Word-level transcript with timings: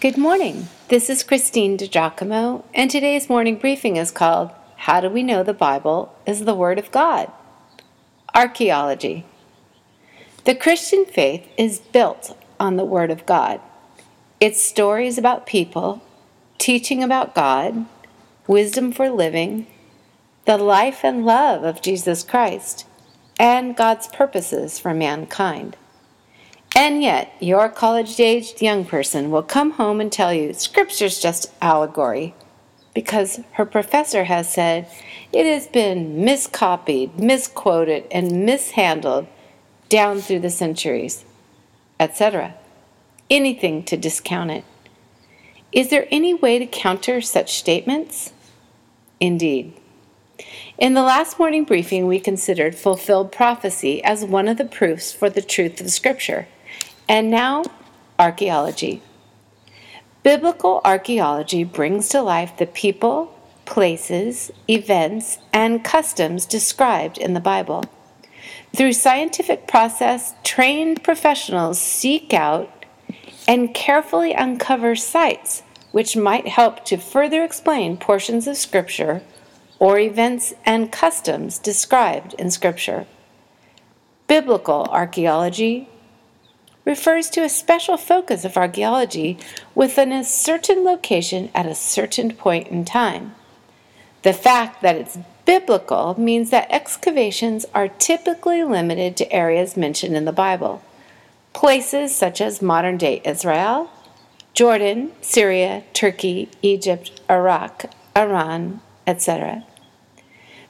Good 0.00 0.16
morning. 0.16 0.68
This 0.86 1.10
is 1.10 1.24
Christine 1.24 1.76
DiGiacomo, 1.76 2.62
and 2.72 2.88
today's 2.88 3.28
morning 3.28 3.56
briefing 3.56 3.96
is 3.96 4.12
called 4.12 4.52
How 4.76 5.00
Do 5.00 5.08
We 5.08 5.24
Know 5.24 5.42
the 5.42 5.52
Bible 5.52 6.14
is 6.24 6.44
the 6.44 6.54
Word 6.54 6.78
of 6.78 6.92
God? 6.92 7.32
Archaeology. 8.32 9.26
The 10.44 10.54
Christian 10.54 11.04
faith 11.04 11.48
is 11.56 11.80
built 11.80 12.38
on 12.60 12.76
the 12.76 12.84
Word 12.84 13.10
of 13.10 13.26
God. 13.26 13.60
It's 14.38 14.62
stories 14.62 15.18
about 15.18 15.46
people, 15.46 16.00
teaching 16.58 17.02
about 17.02 17.34
God, 17.34 17.84
wisdom 18.46 18.92
for 18.92 19.10
living, 19.10 19.66
the 20.44 20.58
life 20.58 21.00
and 21.02 21.26
love 21.26 21.64
of 21.64 21.82
Jesus 21.82 22.22
Christ, 22.22 22.86
and 23.36 23.76
God's 23.76 24.06
purposes 24.06 24.78
for 24.78 24.94
mankind. 24.94 25.76
And 26.76 27.02
yet, 27.02 27.34
your 27.40 27.68
college 27.68 28.20
aged 28.20 28.62
young 28.62 28.84
person 28.84 29.30
will 29.30 29.42
come 29.42 29.72
home 29.72 30.00
and 30.00 30.12
tell 30.12 30.32
you 30.32 30.52
Scripture's 30.52 31.18
just 31.18 31.50
allegory 31.60 32.34
because 32.94 33.40
her 33.52 33.64
professor 33.64 34.24
has 34.24 34.52
said 34.52 34.88
it 35.32 35.46
has 35.46 35.66
been 35.66 36.16
miscopied, 36.16 37.18
misquoted, 37.18 38.04
and 38.10 38.44
mishandled 38.44 39.26
down 39.88 40.20
through 40.20 40.40
the 40.40 40.50
centuries, 40.50 41.24
etc. 42.00 42.54
Anything 43.30 43.82
to 43.84 43.96
discount 43.96 44.50
it. 44.50 44.64
Is 45.70 45.90
there 45.90 46.08
any 46.10 46.34
way 46.34 46.58
to 46.58 46.66
counter 46.66 47.20
such 47.20 47.58
statements? 47.58 48.32
Indeed. 49.20 49.74
In 50.78 50.94
the 50.94 51.02
last 51.02 51.38
morning 51.38 51.64
briefing, 51.64 52.06
we 52.06 52.20
considered 52.20 52.74
fulfilled 52.74 53.32
prophecy 53.32 54.02
as 54.02 54.24
one 54.24 54.48
of 54.48 54.56
the 54.56 54.64
proofs 54.64 55.12
for 55.12 55.28
the 55.28 55.42
truth 55.42 55.80
of 55.80 55.90
Scripture. 55.90 56.46
And 57.08 57.30
now, 57.30 57.64
archaeology. 58.18 59.02
Biblical 60.22 60.80
archaeology 60.84 61.64
brings 61.64 62.08
to 62.10 62.20
life 62.20 62.56
the 62.58 62.66
people, 62.66 63.34
places, 63.64 64.50
events, 64.68 65.38
and 65.52 65.82
customs 65.82 66.44
described 66.44 67.16
in 67.16 67.34
the 67.34 67.40
Bible. 67.40 67.84
Through 68.76 68.92
scientific 68.92 69.66
process, 69.66 70.34
trained 70.44 71.02
professionals 71.02 71.80
seek 71.80 72.34
out 72.34 72.84
and 73.46 73.74
carefully 73.74 74.34
uncover 74.34 74.94
sites 74.94 75.62
which 75.92 76.16
might 76.16 76.48
help 76.48 76.84
to 76.84 76.96
further 76.96 77.42
explain 77.42 77.96
portions 77.96 78.46
of 78.46 78.56
Scripture 78.56 79.22
or 79.78 79.98
events 79.98 80.52
and 80.66 80.92
customs 80.92 81.58
described 81.58 82.34
in 82.34 82.50
Scripture. 82.50 83.06
Biblical 84.26 84.86
archaeology 84.90 85.88
refers 86.88 87.28
to 87.28 87.44
a 87.44 87.50
special 87.50 87.98
focus 87.98 88.46
of 88.46 88.56
archaeology 88.56 89.36
within 89.74 90.10
a 90.10 90.24
certain 90.24 90.82
location 90.84 91.50
at 91.54 91.66
a 91.66 91.74
certain 91.74 92.30
point 92.30 92.66
in 92.68 92.82
time. 92.82 93.34
The 94.22 94.32
fact 94.32 94.80
that 94.80 94.96
it's 94.96 95.18
biblical 95.44 96.18
means 96.18 96.48
that 96.48 96.66
excavations 96.70 97.66
are 97.74 97.88
typically 97.88 98.64
limited 98.64 99.18
to 99.18 99.30
areas 99.30 99.76
mentioned 99.76 100.16
in 100.16 100.24
the 100.24 100.32
Bible, 100.32 100.82
places 101.52 102.16
such 102.16 102.40
as 102.40 102.62
modern 102.62 102.96
day 102.96 103.20
Israel, 103.22 103.90
Jordan, 104.54 105.12
Syria, 105.20 105.84
Turkey, 105.92 106.48
Egypt, 106.62 107.20
Iraq, 107.28 107.84
Iran, 108.16 108.80
etc. 109.06 109.62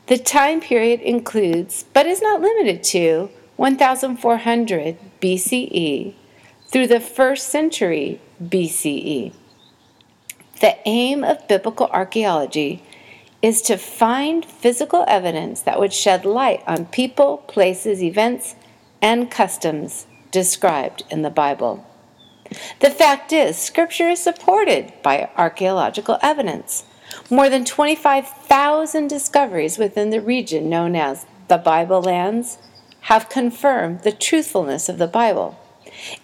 The 0.09 0.19
time 0.19 0.61
period 0.61 1.01
includes, 1.01 1.85
but 1.95 2.07
is 2.07 2.21
not 2.21 2.41
limited 2.41 2.83
to, 2.95 3.31
1400 3.59 4.97
BCE 5.21 6.15
through 6.69 6.87
the 6.87 7.01
first 7.01 7.49
century 7.49 8.21
BCE. 8.41 9.33
The 10.61 10.77
aim 10.87 11.25
of 11.25 11.49
biblical 11.49 11.89
archaeology 11.89 12.85
is 13.43 13.61
to 13.63 13.77
find 13.77 14.45
physical 14.45 15.05
evidence 15.09 15.61
that 15.63 15.81
would 15.81 15.93
shed 15.93 16.25
light 16.25 16.63
on 16.69 16.87
people, 16.87 17.39
places, 17.49 18.01
events, 18.01 18.55
and 19.03 19.29
customs 19.29 20.07
described 20.31 21.03
in 21.11 21.23
the 21.23 21.31
Bible. 21.31 21.85
The 22.79 22.91
fact 22.91 23.33
is, 23.33 23.59
Scripture 23.59 24.09
is 24.09 24.23
supported 24.23 24.93
by 25.03 25.31
archaeological 25.37 26.19
evidence. 26.23 26.85
More 27.29 27.51
than 27.51 27.65
25,000 27.65 29.09
discoveries 29.09 29.79
within 29.79 30.11
the 30.11 30.21
region 30.21 30.69
known 30.69 30.95
as 30.95 31.27
the 31.49 31.59
Bible 31.59 32.01
lands 32.01 32.59
have 33.03 33.29
confirmed 33.29 34.03
the 34.03 34.13
truthfulness 34.13 34.89
of 34.89 34.99
the 34.99 35.07
Bible, 35.07 35.59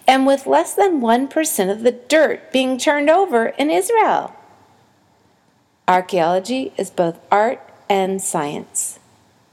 and 0.07 0.25
with 0.25 0.47
less 0.47 0.73
than 0.73 1.01
1% 1.01 1.71
of 1.71 1.81
the 1.81 1.91
dirt 1.91 2.51
being 2.51 2.77
turned 2.77 3.09
over 3.09 3.47
in 3.47 3.69
Israel. 3.69 4.35
Archaeology 5.87 6.73
is 6.77 6.89
both 6.89 7.19
art 7.31 7.61
and 7.89 8.21
science. 8.21 8.99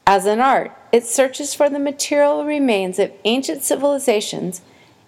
As 0.06 0.26
an 0.26 0.40
art, 0.40 0.72
it 0.90 1.04
searches 1.04 1.54
for 1.54 1.68
the 1.68 1.78
material 1.78 2.44
remains 2.44 2.98
of 2.98 3.12
ancient 3.24 3.62
civilizations 3.62 4.62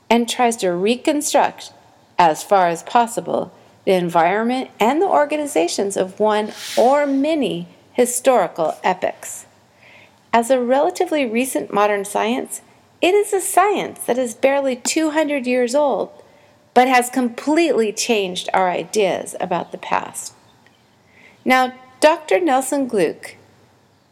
and 0.09 0.29
tries 0.29 0.57
to 0.57 0.71
reconstruct, 0.71 1.73
as 2.19 2.43
far 2.43 2.69
as 2.69 2.83
possible, 2.83 3.53
the 3.85 3.93
environment 3.93 4.71
and 4.79 5.03
the 5.03 5.07
organizations 5.07 5.97
of 5.97 6.21
one 6.21 6.53
or 6.77 7.07
many 7.07 7.69
historical 7.93 8.77
epochs. 8.83 9.47
As 10.35 10.51
a 10.51 10.59
relatively 10.59 11.25
recent 11.25 11.73
modern 11.73 12.05
science, 12.05 12.61
it 13.01 13.15
is 13.15 13.33
a 13.33 13.41
science 13.41 14.01
that 14.07 14.19
is 14.19 14.35
barely 14.35 14.75
200 14.75 15.47
years 15.47 15.77
old, 15.77 16.11
but 16.75 16.89
has 16.89 17.09
completely 17.09 17.93
changed 17.93 18.49
our 18.53 18.69
ideas 18.69 19.37
about 19.39 19.71
the 19.71 19.79
past. 19.79 20.33
Now, 21.45 21.75
Dr. 22.01 22.41
Nelson 22.41 22.91
Glueck, 22.91 23.37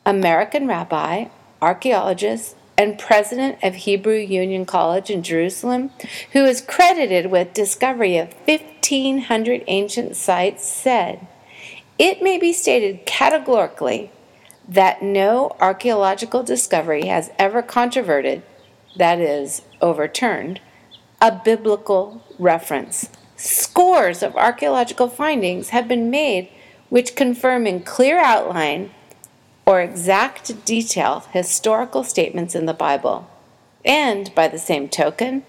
American 0.07 0.69
rabbi, 0.69 1.25
archaeologist, 1.61 2.55
and 2.79 3.01
president 3.01 3.59
of 3.61 3.75
Hebrew 3.75 4.19
Union 4.19 4.65
College 4.65 5.11
in 5.11 5.25
Jerusalem, 5.25 5.91
who 6.35 6.45
is 6.45 6.61
credited 6.61 7.33
with 7.33 7.53
discovery 7.53 8.17
of 8.17 8.33
1500 8.47 9.65
ancient 9.67 10.15
sites, 10.15 10.65
said, 10.65 11.27
"It 11.99 12.23
may 12.23 12.39
be 12.39 12.53
stated 12.53 13.07
categorically 13.07 14.13
that 14.69 15.03
no 15.03 15.57
archaeological 15.61 16.43
discovery 16.43 17.07
has 17.07 17.31
ever 17.39 17.63
controverted, 17.63 18.43
that 18.97 19.19
is, 19.19 19.63
overturned, 19.81 20.61
a 21.21 21.33
biblical 21.33 22.23
reference. 22.39 23.09
Scores 23.37 24.23
of 24.23 24.37
archaeological 24.37 25.09
findings 25.09 25.71
have 25.71 25.89
been 25.89 26.11
made 26.11 26.49
which 26.89 27.17
confirm 27.17 27.67
in 27.67 27.81
clear 27.81 28.19
outline 28.19 28.91
or 29.65 29.81
exact 29.81 30.65
detail 30.65 31.21
historical 31.33 32.05
statements 32.05 32.55
in 32.55 32.67
the 32.67 32.75
Bible. 32.75 33.29
And, 33.85 34.33
by 34.35 34.49
the 34.49 34.59
same 34.59 34.89
token, 34.89 35.45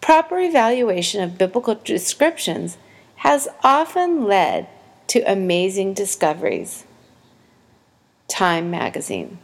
proper 0.00 0.38
evaluation 0.38 1.22
of 1.22 1.38
biblical 1.38 1.74
descriptions 1.76 2.76
has 3.16 3.48
often 3.62 4.24
led 4.24 4.66
to 5.08 5.20
amazing 5.20 5.94
discoveries. 5.94 6.84
Time 8.30 8.70
magazine. 8.70 9.38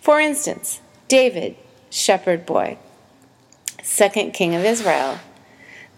For 0.00 0.18
instance, 0.18 0.80
David, 1.08 1.56
shepherd 1.90 2.46
boy, 2.46 2.78
second 3.82 4.32
king 4.32 4.54
of 4.54 4.64
Israel, 4.64 5.20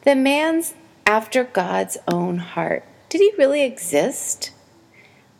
the 0.02 0.16
man's 0.16 0.74
after 1.06 1.44
God's 1.44 1.96
own 2.08 2.38
heart. 2.38 2.84
Did 3.08 3.20
he 3.20 3.32
really 3.38 3.62
exist? 3.62 4.50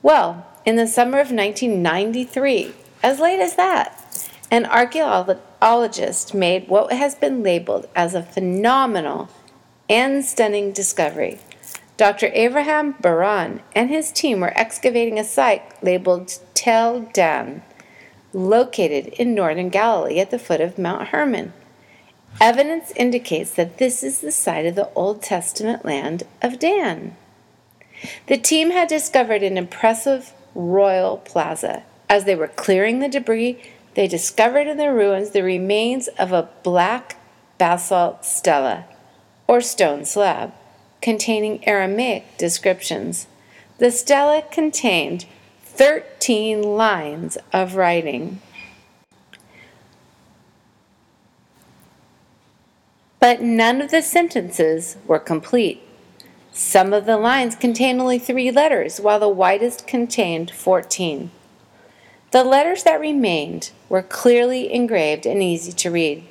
Well, 0.01 0.47
in 0.65 0.77
the 0.77 0.87
summer 0.87 1.19
of 1.19 1.33
1993, 1.33 2.73
as 3.03 3.19
late 3.19 3.41
as 3.41 3.57
that, 3.57 4.31
an 4.51 4.65
archaeologist 4.65 6.35
made 6.35 6.69
what 6.69 6.93
has 6.93 7.17
been 7.17 7.43
labeled 7.43 7.89
as 7.97 8.15
a 8.15 8.23
phenomenal 8.23 9.29
and 9.89 10.25
stunning 10.25 10.71
discovery. 10.71 11.41
Dr. 11.97 12.31
Abraham 12.35 12.95
Biran 12.95 13.61
and 13.75 13.89
his 13.89 14.13
team 14.13 14.41
were 14.41 14.53
excavating 14.55 15.19
a 15.19 15.25
site 15.25 15.83
labeled 15.83 16.39
Tel 16.53 17.09
Dan, 17.15 17.63
located 18.35 19.07
in 19.19 19.35
northern 19.35 19.71
Galilee 19.71 20.21
at 20.21 20.31
the 20.31 20.39
foot 20.39 20.61
of 20.61 20.79
Mount 20.79 21.09
Hermon. 21.09 21.55
Evidence 22.39 22.93
indicates 22.97 23.53
that 23.53 23.79
this 23.79 24.03
is 24.03 24.21
the 24.21 24.33
site 24.33 24.67
of 24.67 24.75
the 24.75 24.91
Old 24.95 25.23
Testament 25.23 25.87
land 25.87 26.25
of 26.43 26.59
Dan. 26.59 27.17
The 28.27 28.37
team 28.37 28.73
had 28.73 28.89
discovered 28.89 29.43
an 29.43 29.57
impressive 29.57 30.35
royal 30.55 31.17
plaza. 31.17 31.83
As 32.11 32.25
they 32.25 32.35
were 32.35 32.49
clearing 32.49 32.99
the 32.99 33.09
debris, 33.09 33.59
they 33.95 34.07
discovered 34.07 34.67
in 34.67 34.77
the 34.77 34.93
ruins 34.93 35.31
the 35.31 35.43
remains 35.43 36.09
of 36.09 36.31
a 36.31 36.51
black 36.63 37.17
basalt 37.57 38.27
stela, 38.27 38.85
or 39.49 39.63
stone 39.63 40.05
slab 40.05 40.53
containing 41.07 41.65
Aramaic 41.69 42.37
descriptions. 42.37 43.29
The 43.79 43.93
stela 43.93 44.43
contained 44.51 45.25
13 45.63 46.61
lines 46.61 47.39
of 47.53 47.77
writing. 47.77 48.41
But 53.21 53.41
none 53.41 53.81
of 53.81 53.93
the 53.93 54.03
sentences 54.03 54.97
were 55.07 55.21
complete. 55.21 55.81
Some 56.51 56.93
of 56.93 57.07
the 57.07 57.19
lines 57.19 57.55
contained 57.55 58.01
only 58.01 58.19
three 58.19 58.51
letters, 58.51 59.01
while 59.01 59.21
the 59.21 59.29
widest 59.29 59.87
contained 59.87 60.51
14. 60.51 61.31
The 62.33 62.43
letters 62.43 62.83
that 62.83 62.99
remained 62.99 63.71
were 63.89 64.03
clearly 64.03 64.75
engraved 64.75 65.25
and 65.25 65.41
easy 65.41 65.71
to 65.71 65.89
read. 65.93 66.25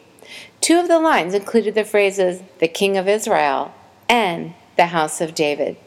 Two 0.60 0.77
of 0.81 0.89
the 0.89 1.00
lines 1.00 1.33
included 1.33 1.75
the 1.75 1.86
phrases, 1.86 2.42
the 2.60 2.68
King 2.68 2.98
of 2.98 3.07
Israel 3.07 3.74
and 4.10 4.54
the 4.75 4.88
House 4.88 5.22
of 5.22 5.36
David. 5.36 5.77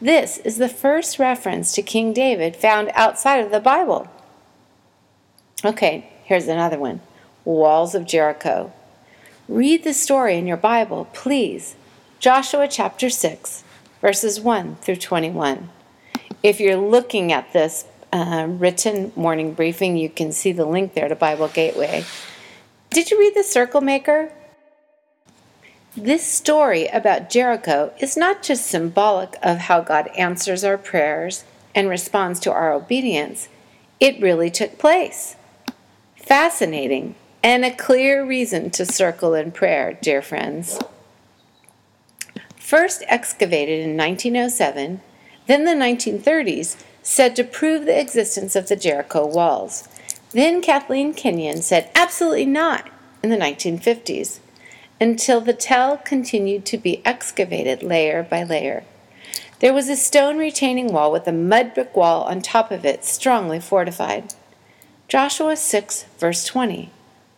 This 0.00 0.38
is 0.38 0.58
the 0.58 0.68
first 0.68 1.18
reference 1.18 1.72
to 1.72 1.82
King 1.82 2.12
David 2.12 2.54
found 2.54 2.90
outside 2.94 3.38
of 3.38 3.50
the 3.50 3.60
Bible. 3.60 4.08
Okay, 5.64 6.08
here's 6.24 6.46
another 6.46 6.78
one 6.78 7.00
Walls 7.44 7.94
of 7.94 8.06
Jericho. 8.06 8.72
Read 9.48 9.82
the 9.82 9.94
story 9.94 10.36
in 10.36 10.46
your 10.46 10.56
Bible, 10.56 11.08
please. 11.12 11.74
Joshua 12.20 12.68
chapter 12.68 13.08
6, 13.08 13.64
verses 14.00 14.40
1 14.40 14.76
through 14.76 14.96
21. 14.96 15.70
If 16.42 16.60
you're 16.60 16.76
looking 16.76 17.32
at 17.32 17.52
this 17.52 17.84
uh, 18.12 18.46
written 18.48 19.12
morning 19.16 19.54
briefing, 19.54 19.96
you 19.96 20.10
can 20.10 20.32
see 20.32 20.52
the 20.52 20.64
link 20.64 20.94
there 20.94 21.08
to 21.08 21.16
Bible 21.16 21.48
Gateway. 21.48 22.04
Did 22.90 23.10
you 23.10 23.18
read 23.18 23.34
The 23.34 23.42
Circle 23.42 23.80
Maker? 23.80 24.32
This 25.98 26.24
story 26.24 26.86
about 26.86 27.28
Jericho 27.28 27.92
is 27.98 28.16
not 28.16 28.40
just 28.40 28.68
symbolic 28.68 29.34
of 29.42 29.58
how 29.58 29.80
God 29.80 30.06
answers 30.16 30.62
our 30.62 30.78
prayers 30.78 31.42
and 31.74 31.88
responds 31.88 32.38
to 32.40 32.52
our 32.52 32.72
obedience, 32.72 33.48
it 33.98 34.22
really 34.22 34.48
took 34.48 34.78
place. 34.78 35.34
Fascinating 36.14 37.16
and 37.42 37.64
a 37.64 37.74
clear 37.74 38.24
reason 38.24 38.70
to 38.70 38.86
circle 38.86 39.34
in 39.34 39.50
prayer, 39.50 39.98
dear 40.00 40.22
friends. 40.22 40.78
First 42.54 43.02
excavated 43.08 43.80
in 43.80 43.96
1907, 43.96 45.00
then 45.48 45.64
the 45.64 45.72
1930s, 45.72 46.80
said 47.02 47.34
to 47.34 47.42
prove 47.42 47.86
the 47.86 48.00
existence 48.00 48.54
of 48.54 48.68
the 48.68 48.76
Jericho 48.76 49.26
walls. 49.26 49.88
Then 50.30 50.62
Kathleen 50.62 51.12
Kenyon 51.12 51.60
said 51.60 51.90
absolutely 51.96 52.46
not 52.46 52.88
in 53.20 53.30
the 53.30 53.36
1950s, 53.36 54.38
until 55.00 55.40
the 55.40 55.52
tell 55.52 55.96
continued 55.96 56.64
to 56.66 56.78
be 56.78 57.02
excavated 57.04 57.82
layer 57.82 58.22
by 58.22 58.42
layer. 58.42 58.84
There 59.60 59.74
was 59.74 59.88
a 59.88 59.96
stone 59.96 60.38
retaining 60.38 60.92
wall 60.92 61.10
with 61.10 61.26
a 61.26 61.32
mud 61.32 61.74
brick 61.74 61.96
wall 61.96 62.22
on 62.22 62.42
top 62.42 62.70
of 62.70 62.84
it, 62.84 63.04
strongly 63.04 63.58
fortified. 63.58 64.34
Joshua 65.08 65.56
6, 65.56 66.04
verse 66.18 66.44
20. 66.44 66.90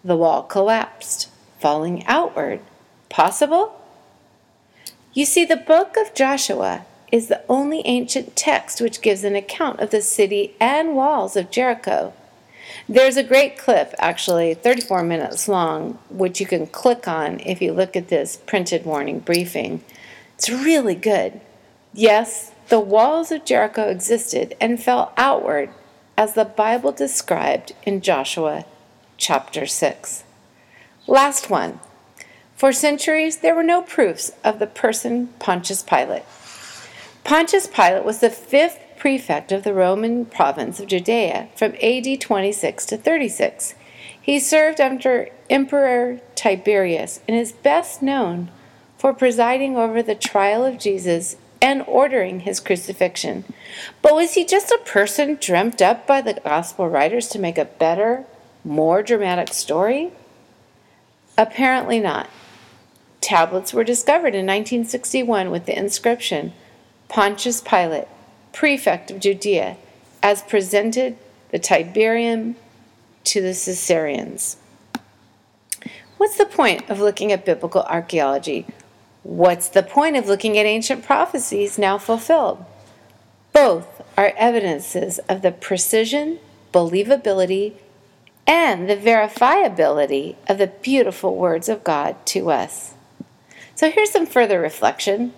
The 0.04 0.16
wall 0.16 0.42
collapsed, 0.42 1.28
falling 1.58 2.04
outward. 2.06 2.60
Possible? 3.08 3.80
You 5.12 5.24
see, 5.24 5.44
the 5.44 5.56
book 5.56 5.96
of 5.96 6.14
Joshua 6.14 6.84
is 7.10 7.28
the 7.28 7.42
only 7.48 7.82
ancient 7.86 8.36
text 8.36 8.80
which 8.80 9.00
gives 9.00 9.24
an 9.24 9.34
account 9.34 9.80
of 9.80 9.90
the 9.90 10.02
city 10.02 10.54
and 10.60 10.94
walls 10.94 11.36
of 11.36 11.50
Jericho. 11.50 12.12
There's 12.88 13.16
a 13.16 13.22
great 13.22 13.58
clip, 13.58 13.94
actually, 13.98 14.54
34 14.54 15.02
minutes 15.02 15.48
long, 15.48 15.98
which 16.08 16.40
you 16.40 16.46
can 16.46 16.66
click 16.66 17.06
on 17.06 17.40
if 17.40 17.60
you 17.62 17.72
look 17.72 17.96
at 17.96 18.08
this 18.08 18.36
printed 18.36 18.84
warning 18.84 19.20
briefing. 19.20 19.82
It's 20.36 20.50
really 20.50 20.94
good. 20.94 21.40
Yes, 21.92 22.52
the 22.68 22.80
walls 22.80 23.32
of 23.32 23.44
Jericho 23.44 23.88
existed 23.88 24.56
and 24.60 24.82
fell 24.82 25.12
outward 25.16 25.70
as 26.16 26.34
the 26.34 26.44
Bible 26.44 26.92
described 26.92 27.72
in 27.82 28.00
Joshua 28.00 28.64
chapter 29.16 29.66
6. 29.66 30.24
Last 31.06 31.50
one. 31.50 31.80
For 32.56 32.72
centuries, 32.72 33.38
there 33.38 33.54
were 33.54 33.62
no 33.62 33.82
proofs 33.82 34.32
of 34.44 34.58
the 34.58 34.66
person 34.66 35.28
Pontius 35.38 35.82
Pilate. 35.82 36.24
Pontius 37.24 37.66
Pilate 37.66 38.04
was 38.04 38.20
the 38.20 38.30
fifth 38.30 38.78
prefect 39.00 39.50
of 39.50 39.64
the 39.64 39.72
Roman 39.72 40.26
province 40.26 40.78
of 40.78 40.86
Judea 40.86 41.48
from 41.56 41.74
AD 41.82 42.20
26 42.20 42.86
to 42.86 42.96
36. 42.98 43.74
He 44.20 44.38
served 44.38 44.80
under 44.80 45.30
Emperor 45.48 46.20
Tiberius 46.34 47.20
and 47.26 47.36
is 47.36 47.50
best 47.50 48.02
known 48.02 48.50
for 48.98 49.14
presiding 49.14 49.76
over 49.76 50.02
the 50.02 50.14
trial 50.14 50.64
of 50.66 50.78
Jesus 50.78 51.36
and 51.62 51.82
ordering 51.86 52.40
his 52.40 52.60
crucifixion. 52.60 53.44
But 54.02 54.14
was 54.14 54.34
he 54.34 54.44
just 54.44 54.70
a 54.70 54.82
person 54.84 55.38
dreamt 55.40 55.80
up 55.80 56.06
by 56.06 56.20
the 56.20 56.34
gospel 56.34 56.86
writers 56.86 57.28
to 57.28 57.38
make 57.38 57.56
a 57.56 57.64
better, 57.64 58.26
more 58.64 59.02
dramatic 59.02 59.54
story? 59.54 60.12
Apparently 61.38 62.00
not. 62.00 62.28
Tablets 63.22 63.72
were 63.72 63.84
discovered 63.84 64.34
in 64.34 64.46
1961 64.46 65.50
with 65.50 65.64
the 65.64 65.78
inscription 65.78 66.52
Pontius 67.08 67.62
Pilate, 67.62 68.06
prefect 68.52 69.10
of 69.10 69.20
Judea, 69.20 69.76
as 70.22 70.42
presented 70.42 71.16
the 71.50 71.58
Tiberium 71.58 72.54
to 73.24 73.40
the 73.40 73.48
Caesareans. 73.48 74.56
What's 76.16 76.36
the 76.36 76.46
point 76.46 76.88
of 76.90 77.00
looking 77.00 77.32
at 77.32 77.46
biblical 77.46 77.82
archaeology? 77.82 78.66
What's 79.22 79.68
the 79.68 79.82
point 79.82 80.16
of 80.16 80.26
looking 80.26 80.58
at 80.58 80.66
ancient 80.66 81.04
prophecies 81.04 81.78
now 81.78 81.98
fulfilled? 81.98 82.64
Both 83.52 84.02
are 84.16 84.32
evidences 84.36 85.18
of 85.28 85.42
the 85.42 85.52
precision, 85.52 86.38
believability, 86.72 87.74
and 88.46 88.88
the 88.88 88.96
verifiability 88.96 90.36
of 90.48 90.58
the 90.58 90.66
beautiful 90.66 91.36
words 91.36 91.68
of 91.68 91.84
God 91.84 92.16
to 92.26 92.50
us. 92.50 92.94
So 93.74 93.90
here's 93.90 94.10
some 94.10 94.26
further 94.26 94.60
reflection. 94.60 95.32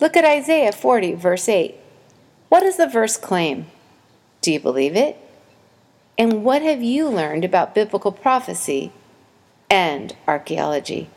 Look 0.00 0.16
at 0.16 0.24
Isaiah 0.24 0.72
40, 0.72 1.14
verse 1.14 1.48
8. 1.48 1.74
What 2.52 2.60
does 2.60 2.76
the 2.76 2.86
verse 2.86 3.16
claim? 3.16 3.68
Do 4.42 4.52
you 4.52 4.60
believe 4.60 4.94
it? 4.94 5.16
And 6.18 6.44
what 6.44 6.60
have 6.60 6.82
you 6.82 7.08
learned 7.08 7.46
about 7.46 7.74
biblical 7.74 8.12
prophecy 8.12 8.92
and 9.70 10.14
archaeology? 10.28 11.08